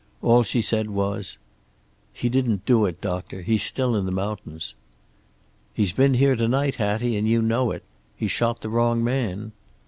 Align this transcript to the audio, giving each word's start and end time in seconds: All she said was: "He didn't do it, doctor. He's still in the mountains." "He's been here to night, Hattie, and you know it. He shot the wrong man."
All 0.23 0.41
she 0.41 0.63
said 0.63 0.89
was: 0.89 1.37
"He 2.11 2.27
didn't 2.27 2.65
do 2.65 2.87
it, 2.87 3.01
doctor. 3.01 3.43
He's 3.43 3.61
still 3.61 3.95
in 3.95 4.07
the 4.07 4.11
mountains." 4.11 4.73
"He's 5.75 5.91
been 5.93 6.15
here 6.15 6.35
to 6.37 6.47
night, 6.47 6.77
Hattie, 6.77 7.15
and 7.17 7.27
you 7.27 7.39
know 7.39 7.69
it. 7.69 7.83
He 8.15 8.27
shot 8.27 8.61
the 8.61 8.69
wrong 8.69 9.03
man." 9.03 9.51